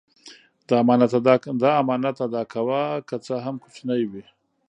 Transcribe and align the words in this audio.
د 0.67 0.69
امانت 1.81 2.17
ادا 2.29 2.43
کوه 2.53 2.81
که 3.07 3.15
څه 3.25 3.35
هم 3.45 3.55
کوچنی 3.63 4.01
وي. 4.11 4.23